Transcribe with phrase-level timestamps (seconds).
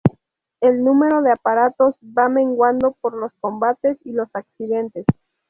[0.61, 5.05] El número de aparatos va menguando por los combates y los accidentes.